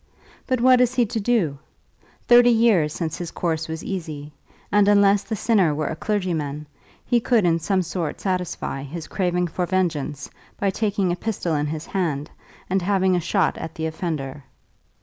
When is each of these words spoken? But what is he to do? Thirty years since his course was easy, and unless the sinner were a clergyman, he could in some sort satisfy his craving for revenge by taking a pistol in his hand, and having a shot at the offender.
But 0.47 0.59
what 0.59 0.81
is 0.81 0.95
he 0.95 1.05
to 1.05 1.19
do? 1.19 1.59
Thirty 2.27 2.49
years 2.49 2.91
since 2.91 3.19
his 3.19 3.29
course 3.29 3.67
was 3.67 3.83
easy, 3.83 4.33
and 4.71 4.87
unless 4.87 5.21
the 5.21 5.35
sinner 5.35 5.75
were 5.75 5.89
a 5.89 5.95
clergyman, 5.95 6.65
he 7.05 7.19
could 7.19 7.45
in 7.45 7.59
some 7.59 7.83
sort 7.83 8.19
satisfy 8.19 8.81
his 8.81 9.05
craving 9.07 9.45
for 9.45 9.61
revenge 9.65 10.27
by 10.59 10.71
taking 10.71 11.11
a 11.11 11.15
pistol 11.15 11.53
in 11.53 11.67
his 11.67 11.85
hand, 11.85 12.31
and 12.67 12.81
having 12.81 13.15
a 13.15 13.19
shot 13.21 13.59
at 13.59 13.75
the 13.75 13.85
offender. 13.85 14.43